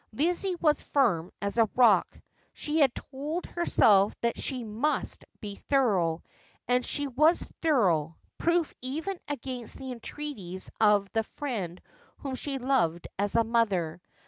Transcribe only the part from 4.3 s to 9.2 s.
she must be thorough— and she was thorough, proof even